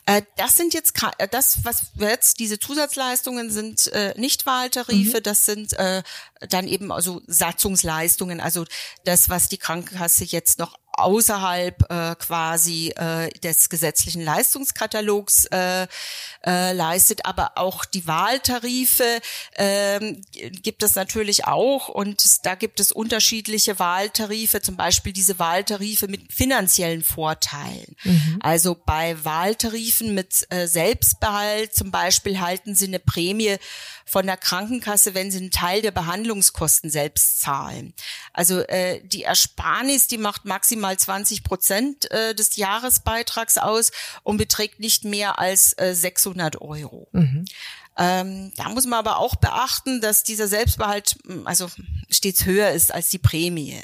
Äh, 0.05 0.23
das 0.37 0.57
sind 0.57 0.75
jetzt 0.75 1.03
äh, 1.17 1.27
das, 1.29 1.65
was 1.65 1.93
jetzt 1.95 2.41
diese 2.41 2.59
Zusatzleistungen 2.59 3.51
sind 3.51 3.87
äh, 3.89 4.13
nicht 4.19 4.45
Wahltarife, 4.45 5.19
mhm. 5.19 5.23
das 5.23 5.47
sind 5.47 5.73
äh, 5.75 6.03
dann 6.41 6.69
eben 6.69 6.93
also 6.93 7.23
Satzungsleistungen, 7.27 8.41
also 8.41 8.67
das, 9.05 9.31
was 9.31 9.49
die 9.49 9.57
Krankenkasse 9.57 10.25
jetzt 10.25 10.59
noch 10.59 10.77
außerhalb 10.93 11.91
äh, 11.91 12.15
quasi 12.17 12.93
äh, 12.97 13.31
des 13.41 13.69
gesetzlichen 13.71 14.23
Leistungskatalogs 14.23 15.47
äh, 15.47 15.87
äh, 16.45 16.73
leistet, 16.73 17.25
aber 17.25 17.53
auch 17.57 17.85
die 17.85 18.07
Wahltarife 18.07 19.21
äh, 19.53 20.15
gibt 20.33 20.83
es 20.83 20.95
natürlich 20.95 21.47
auch 21.47 21.89
und 21.89 22.45
da 22.45 22.55
gibt 22.55 22.79
es 22.81 22.93
unterschiedliche 22.93 23.79
Wahltarife, 23.79 24.61
zum 24.61 24.77
Beispiel 24.77 25.13
diese 25.13 25.39
Wahltarife 25.39 26.09
mit 26.09 26.33
finanziellen 26.33 27.03
Vorteilen. 27.03 27.97
Mhm. 28.05 28.39
Also 28.41 28.75
bei 28.75 29.25
Wahltarifen 29.25 30.15
mit 30.15 30.47
äh, 30.51 30.67
Selbstbehalt 30.67 31.75
zum 31.75 31.91
Beispiel 31.91 32.41
halten 32.41 32.75
Sie 32.75 32.87
eine 32.87 32.99
Prämie 32.99 33.57
von 34.05 34.27
der 34.27 34.37
Krankenkasse, 34.37 35.15
wenn 35.15 35.31
sie 35.31 35.39
einen 35.39 35.51
Teil 35.51 35.81
der 35.81 35.91
Behandlungskosten 35.91 36.91
selbst 36.91 37.41
zahlen. 37.41 37.95
Also 38.35 38.61
äh, 38.61 39.01
die 39.05 39.23
Ersparnis, 39.23 40.07
die 40.07 40.19
macht 40.19 40.45
maximal 40.45 40.82
20 40.83 41.45
Prozent 41.45 42.11
äh, 42.11 42.35
des 42.35 42.57
Jahresbeitrags 42.57 43.59
aus 43.59 43.93
und 44.23 44.37
beträgt 44.37 44.81
nicht 44.81 45.05
mehr 45.05 45.39
als 45.39 45.77
äh, 45.79 45.95
600 45.95 46.61
Euro. 46.61 47.09
Mhm. 47.13 47.45
Ähm, 47.99 48.53
da 48.57 48.69
muss 48.71 48.87
man 48.87 48.99
aber 48.99 49.19
auch 49.19 49.37
beachten, 49.37 50.01
dass 50.01 50.23
dieser 50.23 50.49
Selbstbehalt 50.49 51.17
hm, 51.27 51.47
also 51.47 51.69
stets 52.11 52.47
höher 52.47 52.71
ist 52.71 52.93
als 52.93 53.11
die 53.11 53.19
Prämie. 53.19 53.83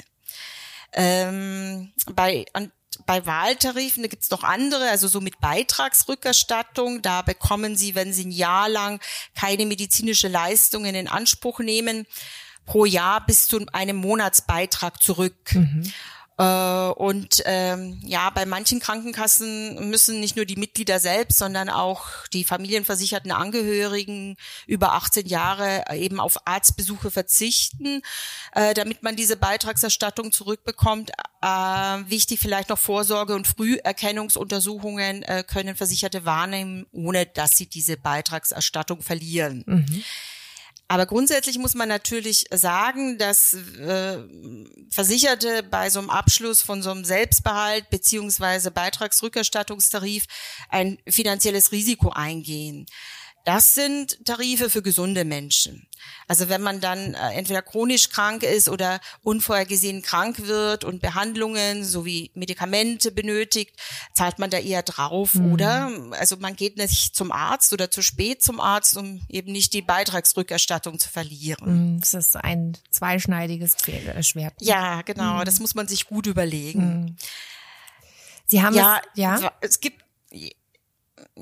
Ähm, 0.93 1.91
bei, 2.13 2.45
an, 2.53 2.71
bei 3.05 3.25
Wahltarifen, 3.25 4.01
da 4.01 4.09
gibt's 4.09 4.31
noch 4.31 4.43
andere, 4.43 4.89
also 4.89 5.07
so 5.07 5.21
mit 5.21 5.39
Beitragsrückerstattung, 5.39 7.03
da 7.03 7.21
bekommen 7.21 7.75
Sie, 7.75 7.93
wenn 7.93 8.13
Sie 8.13 8.25
ein 8.25 8.31
Jahr 8.31 8.67
lang 8.67 8.99
keine 9.35 9.65
medizinische 9.67 10.27
Leistungen 10.27 10.95
in 10.95 11.07
Anspruch 11.07 11.59
nehmen, 11.59 12.07
pro 12.65 12.85
Jahr 12.85 13.25
bis 13.25 13.47
zu 13.47 13.63
einem 13.73 13.97
Monatsbeitrag 13.97 15.01
zurück. 15.01 15.53
Mhm. 15.53 15.91
Äh, 16.39 16.91
und 16.91 17.43
ähm, 17.45 17.99
ja, 18.01 18.29
bei 18.29 18.45
manchen 18.45 18.79
Krankenkassen 18.79 19.89
müssen 19.89 20.21
nicht 20.21 20.37
nur 20.37 20.45
die 20.45 20.55
Mitglieder 20.55 20.99
selbst, 20.99 21.37
sondern 21.37 21.69
auch 21.69 22.07
die 22.27 22.45
familienversicherten 22.45 23.31
Angehörigen 23.31 24.37
über 24.65 24.93
18 24.93 25.27
Jahre 25.27 25.83
eben 25.93 26.21
auf 26.21 26.47
Arztbesuche 26.47 27.11
verzichten, 27.11 28.01
äh, 28.53 28.73
damit 28.73 29.03
man 29.03 29.17
diese 29.17 29.35
Beitragserstattung 29.35 30.31
zurückbekommt. 30.31 31.11
Äh, 31.41 31.47
wichtig 31.47 32.39
vielleicht 32.39 32.69
noch 32.69 32.79
Vorsorge- 32.79 33.35
und 33.35 33.45
Früherkennungsuntersuchungen 33.45 35.23
äh, 35.23 35.43
können 35.43 35.75
Versicherte 35.75 36.23
wahrnehmen, 36.23 36.85
ohne 36.93 37.25
dass 37.25 37.57
sie 37.57 37.67
diese 37.67 37.97
Beitragserstattung 37.97 39.01
verlieren. 39.01 39.63
Mhm. 39.67 40.03
Aber 40.91 41.05
grundsätzlich 41.05 41.59
muss 41.59 41.75
man 41.75 41.87
natürlich 41.87 42.45
sagen, 42.51 43.19
dass 43.19 43.53
äh, 43.53 44.17
Versicherte 44.89 45.61
bei 45.61 45.91
so 45.91 45.99
einem 45.99 46.09
Abschluss 46.09 46.63
von 46.63 46.81
so 46.81 46.89
einem 46.89 47.05
Selbstbehalt 47.05 47.91
beziehungsweise 47.91 48.71
Beitragsrückerstattungstarif 48.71 50.25
ein 50.67 50.97
finanzielles 51.07 51.71
Risiko 51.71 52.09
eingehen. 52.09 52.87
Das 53.45 53.73
sind 53.73 54.25
Tarife 54.25 54.69
für 54.69 54.81
gesunde 54.81 55.25
Menschen. 55.25 55.87
Also 56.27 56.47
wenn 56.49 56.61
man 56.61 56.79
dann 56.79 57.15
äh, 57.15 57.33
entweder 57.33 57.61
chronisch 57.61 58.09
krank 58.09 58.43
ist 58.43 58.69
oder 58.69 58.99
unvorhergesehen 59.23 60.01
krank 60.01 60.45
wird 60.45 60.83
und 60.83 61.01
Behandlungen 61.01 61.83
sowie 61.83 62.31
Medikamente 62.35 63.11
benötigt, 63.11 63.75
zahlt 64.13 64.37
man 64.39 64.49
da 64.49 64.59
eher 64.59 64.83
drauf 64.83 65.33
mhm. 65.33 65.53
oder 65.53 65.91
also 66.11 66.37
man 66.37 66.55
geht 66.55 66.77
nicht 66.77 67.15
zum 67.15 67.31
Arzt 67.31 67.73
oder 67.73 67.89
zu 67.89 68.01
spät 68.01 68.43
zum 68.43 68.59
Arzt, 68.59 68.95
um 68.97 69.21
eben 69.27 69.51
nicht 69.51 69.73
die 69.73 69.81
Beitragsrückerstattung 69.81 70.99
zu 70.99 71.09
verlieren. 71.09 71.95
Mhm, 71.95 71.99
das 72.01 72.13
ist 72.13 72.35
ein 72.35 72.77
zweischneidiges 72.91 73.75
äh, 73.87 74.23
Schwert. 74.23 74.53
Ja, 74.59 75.01
genau. 75.01 75.39
Mhm. 75.39 75.45
Das 75.45 75.59
muss 75.59 75.73
man 75.73 75.87
sich 75.87 76.05
gut 76.05 76.27
überlegen. 76.27 77.01
Mhm. 77.01 77.15
Sie 78.45 78.61
haben 78.61 78.75
ja, 78.75 79.01
es, 79.13 79.19
ja? 79.19 79.51
es 79.61 79.79
gibt 79.79 80.03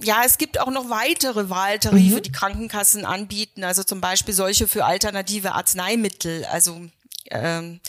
ja, 0.02 0.24
es 0.26 0.38
gibt 0.38 0.60
auch 0.60 0.70
noch 0.70 0.90
weitere 0.90 1.50
Wahltarife, 1.50 2.18
mhm. 2.18 2.22
die 2.22 2.32
Krankenkassen 2.32 3.06
anbieten, 3.06 3.64
also 3.64 3.84
zum 3.84 4.02
Beispiel 4.02 4.34
solche 4.34 4.68
für 4.68 4.86
alternative 4.86 5.54
Arzneimittel. 5.54 6.46
Also 6.46 6.82
ähm, 7.30 7.80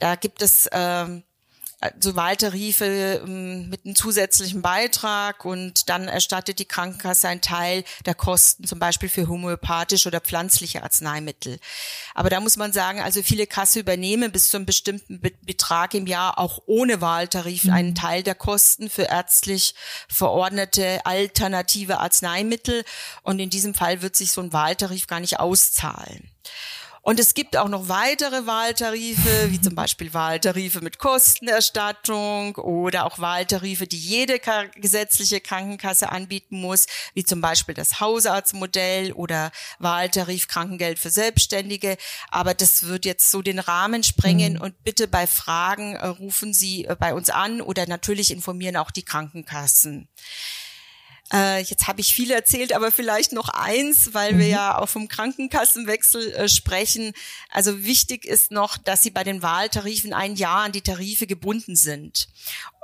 da 0.00 0.16
gibt 0.16 0.42
es 0.42 0.68
ähm, 0.72 1.22
so 2.00 2.16
Wahltarife 2.16 2.84
ähm, 3.24 3.68
mit 3.68 3.84
einem 3.84 3.94
zusätzlichen 3.94 4.62
Beitrag 4.62 5.44
und 5.44 5.88
dann 5.88 6.08
erstattet 6.08 6.58
die 6.58 6.64
Krankenkasse 6.64 7.28
einen 7.28 7.40
Teil 7.40 7.84
der 8.06 8.14
Kosten, 8.14 8.66
zum 8.66 8.78
Beispiel 8.78 9.08
für 9.08 9.28
homöopathische 9.28 10.08
oder 10.08 10.20
pflanzliche 10.20 10.82
Arzneimittel. 10.82 11.58
Aber 12.14 12.30
da 12.30 12.40
muss 12.40 12.56
man 12.56 12.72
sagen, 12.72 13.00
also 13.00 13.22
viele 13.22 13.46
Kasse 13.46 13.80
übernehmen 13.80 14.32
bis 14.32 14.48
zu 14.48 14.56
einem 14.56 14.66
bestimmten 14.66 15.20
Betrag 15.20 15.94
im 15.94 16.06
Jahr 16.06 16.38
auch 16.38 16.62
ohne 16.66 17.00
Wahltarif 17.00 17.64
mhm. 17.64 17.72
einen 17.72 17.94
Teil 17.94 18.22
der 18.22 18.34
Kosten 18.34 18.88
für 18.88 19.04
ärztlich 19.04 19.74
verordnete 20.08 21.04
alternative 21.04 21.98
Arzneimittel 21.98 22.84
und 23.22 23.38
in 23.38 23.50
diesem 23.50 23.74
Fall 23.74 24.02
wird 24.02 24.16
sich 24.16 24.32
so 24.32 24.40
ein 24.40 24.52
Wahltarif 24.52 25.06
gar 25.06 25.20
nicht 25.20 25.40
auszahlen. 25.40 26.30
Und 27.04 27.20
es 27.20 27.34
gibt 27.34 27.58
auch 27.58 27.68
noch 27.68 27.90
weitere 27.90 28.46
Wahltarife, 28.46 29.50
wie 29.50 29.60
zum 29.60 29.74
Beispiel 29.74 30.14
Wahltarife 30.14 30.80
mit 30.80 30.98
Kostenerstattung 30.98 32.56
oder 32.56 33.04
auch 33.04 33.18
Wahltarife, 33.18 33.86
die 33.86 33.98
jede 33.98 34.40
gesetzliche 34.76 35.42
Krankenkasse 35.42 36.10
anbieten 36.10 36.62
muss, 36.62 36.86
wie 37.12 37.22
zum 37.22 37.42
Beispiel 37.42 37.74
das 37.74 38.00
Hausarztmodell 38.00 39.12
oder 39.12 39.52
Wahltarif 39.78 40.48
Krankengeld 40.48 40.98
für 40.98 41.10
Selbstständige. 41.10 41.98
Aber 42.30 42.54
das 42.54 42.84
wird 42.84 43.04
jetzt 43.04 43.30
so 43.30 43.42
den 43.42 43.58
Rahmen 43.58 44.02
sprengen 44.02 44.54
mhm. 44.54 44.62
und 44.62 44.82
bitte 44.82 45.06
bei 45.06 45.26
Fragen 45.26 45.96
äh, 45.96 46.06
rufen 46.06 46.54
Sie 46.54 46.86
äh, 46.86 46.96
bei 46.98 47.12
uns 47.12 47.28
an 47.28 47.60
oder 47.60 47.86
natürlich 47.86 48.30
informieren 48.30 48.78
auch 48.78 48.90
die 48.90 49.04
Krankenkassen. 49.04 50.08
Äh, 51.34 51.62
jetzt 51.62 51.88
habe 51.88 52.00
ich 52.00 52.14
viel 52.14 52.30
erzählt, 52.30 52.72
aber 52.72 52.92
vielleicht 52.92 53.32
noch 53.32 53.48
eins, 53.48 54.14
weil 54.14 54.34
mhm. 54.34 54.38
wir 54.38 54.46
ja 54.46 54.78
auch 54.78 54.88
vom 54.88 55.08
Krankenkassenwechsel 55.08 56.32
äh, 56.32 56.48
sprechen. 56.48 57.12
Also 57.50 57.82
wichtig 57.82 58.24
ist 58.24 58.52
noch, 58.52 58.78
dass 58.78 59.02
Sie 59.02 59.10
bei 59.10 59.24
den 59.24 59.42
Wahltarifen 59.42 60.12
ein 60.12 60.36
Jahr 60.36 60.64
an 60.64 60.72
die 60.72 60.82
Tarife 60.82 61.26
gebunden 61.26 61.74
sind. 61.74 62.28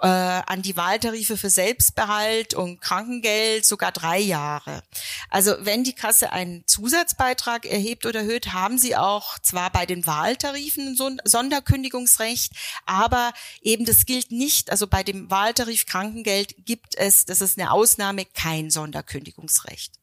Äh, 0.02 0.06
an 0.06 0.62
die 0.62 0.76
Wahltarife 0.76 1.36
für 1.36 1.50
Selbstbehalt 1.50 2.54
und 2.54 2.80
Krankengeld 2.80 3.66
sogar 3.66 3.92
drei 3.92 4.18
Jahre. 4.18 4.82
Also 5.28 5.54
wenn 5.60 5.84
die 5.84 5.94
Kasse 5.94 6.32
einen 6.32 6.66
Zusatzbeitrag 6.66 7.66
erhebt 7.66 8.06
oder 8.06 8.20
erhöht, 8.20 8.52
haben 8.52 8.78
Sie 8.78 8.96
auch 8.96 9.38
zwar 9.38 9.70
bei 9.70 9.86
den 9.86 10.06
Wahltarifen 10.06 10.96
ein 10.98 11.20
Sonderkündigungsrecht, 11.24 12.52
aber 12.86 13.32
eben 13.60 13.84
das 13.84 14.06
gilt 14.06 14.32
nicht. 14.32 14.70
Also 14.70 14.86
bei 14.86 15.02
dem 15.02 15.30
Wahltarif 15.30 15.86
Krankengeld 15.86 16.54
gibt 16.64 16.96
es, 16.96 17.26
das 17.26 17.40
ist 17.40 17.58
eine 17.58 17.70
Ausnahme, 17.70 18.24
kein 18.40 18.70
Sonderkündigungsrecht. 18.70 19.94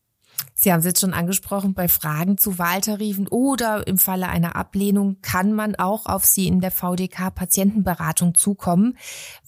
Sie 0.53 0.71
haben 0.71 0.79
es 0.79 0.85
jetzt 0.85 1.01
schon 1.01 1.13
angesprochen, 1.13 1.73
bei 1.73 1.87
Fragen 1.87 2.37
zu 2.37 2.59
Wahltarifen 2.59 3.27
oder 3.27 3.87
im 3.87 3.97
Falle 3.97 4.29
einer 4.29 4.55
Ablehnung 4.55 5.17
kann 5.21 5.53
man 5.53 5.75
auch 5.75 6.05
auf 6.05 6.25
Sie 6.25 6.47
in 6.47 6.61
der 6.61 6.71
VDK 6.71 7.33
Patientenberatung 7.33 8.35
zukommen. 8.35 8.97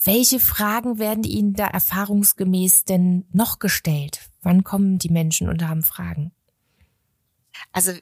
Welche 0.04 0.40
Fragen 0.40 0.98
werden 0.98 1.24
Ihnen 1.24 1.54
da 1.54 1.68
erfahrungsgemäß 1.68 2.86
denn 2.86 3.26
noch 3.32 3.60
gestellt? 3.60 4.30
Wann 4.42 4.64
kommen 4.64 4.98
die 4.98 5.10
Menschen 5.10 5.50
und 5.50 5.64
haben 5.68 5.84
Fragen? 5.84 6.32
Also 7.72 7.92
äh, 7.92 8.00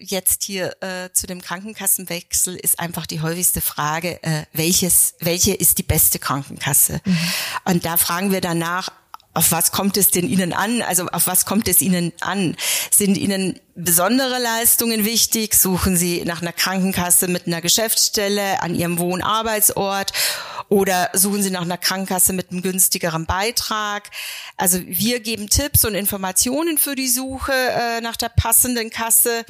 jetzt 0.00 0.44
hier 0.44 0.76
äh, 0.80 1.10
zu 1.12 1.26
dem 1.26 1.40
Krankenkassenwechsel 1.40 2.56
ist 2.56 2.78
einfach 2.78 3.06
die 3.06 3.20
häufigste 3.20 3.60
Frage, 3.60 4.22
äh, 4.22 4.44
welches, 4.52 5.14
welche 5.20 5.54
ist 5.54 5.78
die 5.78 5.84
beste 5.84 6.18
Krankenkasse? 6.18 7.00
Mhm. 7.04 7.18
Und 7.64 7.84
da 7.84 7.96
fragen 7.96 8.30
wir 8.30 8.40
danach, 8.40 8.90
auf 9.34 9.50
was 9.50 9.72
kommt 9.72 9.96
es 9.96 10.10
denn 10.10 10.28
Ihnen 10.28 10.52
an? 10.52 10.82
Also 10.82 11.06
auf 11.08 11.26
was 11.26 11.46
kommt 11.46 11.66
es 11.68 11.80
Ihnen 11.80 12.12
an? 12.20 12.56
Sind 12.90 13.16
Ihnen 13.16 13.58
besondere 13.74 14.38
Leistungen 14.38 15.04
wichtig? 15.06 15.54
Suchen 15.54 15.96
Sie 15.96 16.22
nach 16.24 16.42
einer 16.42 16.52
Krankenkasse 16.52 17.28
mit 17.28 17.46
einer 17.46 17.62
Geschäftsstelle 17.62 18.60
an 18.62 18.74
Ihrem 18.74 18.98
Wohnarbeitsort? 18.98 20.12
Oder 20.68 21.10
suchen 21.14 21.42
Sie 21.42 21.50
nach 21.50 21.62
einer 21.62 21.78
Krankenkasse 21.78 22.34
mit 22.34 22.50
einem 22.50 22.62
günstigeren 22.62 23.24
Beitrag? 23.24 24.10
Also 24.56 24.78
wir 24.84 25.20
geben 25.20 25.48
Tipps 25.48 25.84
und 25.84 25.94
Informationen 25.94 26.76
für 26.76 26.94
die 26.94 27.08
Suche 27.08 27.52
äh, 27.52 28.00
nach 28.02 28.16
der 28.16 28.28
passenden 28.28 28.90
Kasse. 28.90 29.44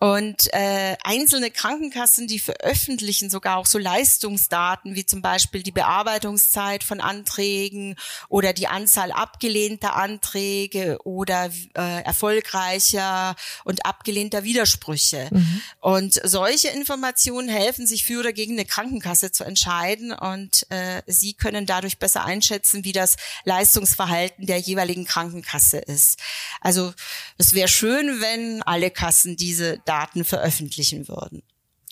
Und 0.00 0.50
äh, 0.54 0.96
einzelne 1.04 1.50
Krankenkassen, 1.50 2.26
die 2.26 2.38
veröffentlichen 2.38 3.28
sogar 3.28 3.58
auch 3.58 3.66
so 3.66 3.76
Leistungsdaten, 3.76 4.94
wie 4.94 5.04
zum 5.04 5.20
Beispiel 5.20 5.62
die 5.62 5.72
Bearbeitungszeit 5.72 6.82
von 6.82 7.02
Anträgen 7.02 7.96
oder 8.30 8.54
die 8.54 8.66
Anzahl 8.66 9.12
abgelehnter 9.12 9.96
Anträge 9.96 10.96
oder 11.04 11.50
äh, 11.74 12.02
erfolgreicher 12.02 13.36
und 13.64 13.84
abgelehnter 13.84 14.42
Widersprüche. 14.42 15.28
Mhm. 15.30 15.60
Und 15.80 16.20
solche 16.24 16.68
Informationen 16.68 17.50
helfen 17.50 17.86
sich 17.86 18.04
für 18.04 18.20
oder 18.20 18.32
gegen 18.32 18.54
eine 18.54 18.64
Krankenkasse 18.64 19.32
zu 19.32 19.44
entscheiden 19.44 20.12
und 20.12 20.66
äh, 20.70 21.02
Sie 21.06 21.34
können 21.34 21.66
dadurch 21.66 21.98
besser 21.98 22.24
einschätzen, 22.24 22.84
wie 22.84 22.92
das 22.92 23.16
Leistungsverhalten 23.44 24.46
der 24.46 24.58
jeweiligen 24.58 25.04
Krankenkasse 25.04 25.76
ist. 25.76 26.18
Also 26.62 26.94
es 27.36 27.52
wäre 27.52 27.68
schön, 27.68 28.22
wenn 28.22 28.62
alle 28.62 28.90
Kassen 28.90 29.36
diese 29.36 29.78
Daten 29.90 30.22
veröffentlichen 30.22 31.08
würden. 31.08 31.42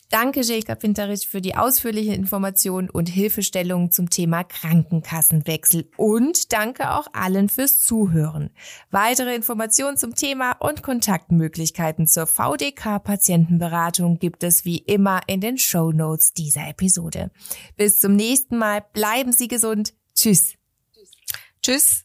Danke, 0.09 0.41
Jelka 0.41 0.75
Pinterich, 0.75 1.29
für 1.29 1.43
die 1.43 1.57
ausführliche 1.57 2.15
Information 2.15 2.89
und 2.89 3.11
Hilfestellung 3.11 3.91
zum 3.91 4.09
Thema 4.09 4.45
Krankenkassenwechsel. 4.45 5.91
Und 5.99 6.53
danke 6.55 6.95
auch 6.95 7.09
allen 7.13 7.49
fürs 7.51 7.81
Zuhören. 7.81 8.51
Weitere 8.91 9.35
Informationen 9.35 9.99
zum 9.99 10.15
Thema 10.15 10.53
und 10.53 10.83
Kontaktmöglichkeiten 10.83 12.07
zur 12.07 12.27
VDK-Patientenberatung 12.27 14.19
gibt 14.19 14.45
es 14.45 14.65
wie 14.65 14.79
immer 14.79 15.21
in 15.27 15.43
den 15.43 15.59
Show 15.59 15.93
Notes 15.93 16.33
dieser 16.33 16.69
Episode. 16.69 17.31
Bis 17.77 18.01
zum 18.01 18.17
nächsten 18.17 18.57
Mal. 18.57 18.83
Bleiben 18.95 19.33
Sie 19.33 19.49
gesund. 19.49 19.93
Tschüss. 20.15 20.55
Tschüss. 21.63 22.05